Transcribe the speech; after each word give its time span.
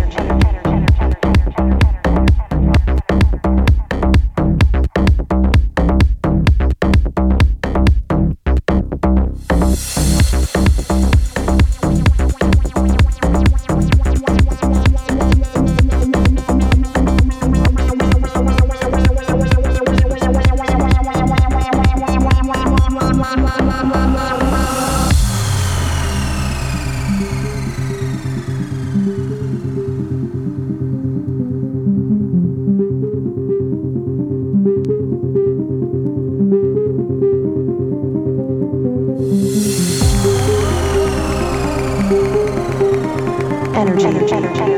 energy. 0.00 0.53
energy. 44.02 44.34
energy. 44.34 44.73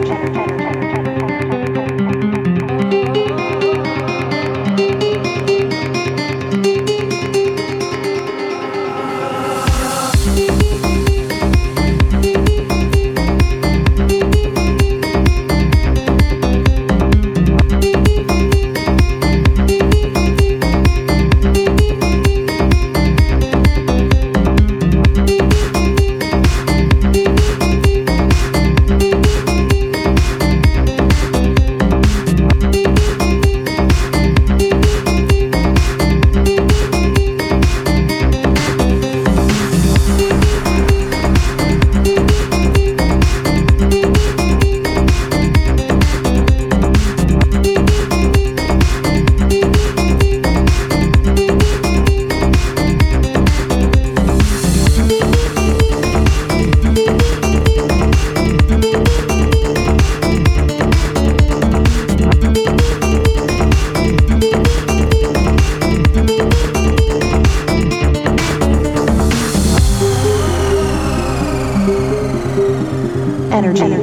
energy. 73.56 73.96